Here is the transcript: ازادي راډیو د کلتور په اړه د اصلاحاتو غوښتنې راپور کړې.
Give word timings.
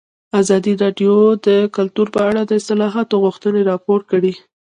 ازادي 0.39 0.73
راډیو 0.83 1.13
د 1.47 1.49
کلتور 1.75 2.07
په 2.15 2.19
اړه 2.29 2.41
د 2.45 2.51
اصلاحاتو 2.61 3.15
غوښتنې 3.23 3.61
راپور 3.71 3.99
کړې. 4.11 4.33